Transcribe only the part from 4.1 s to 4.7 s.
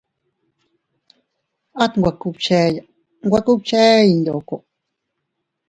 ndoko.